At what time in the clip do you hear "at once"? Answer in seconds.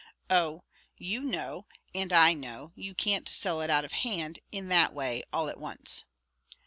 5.47-6.05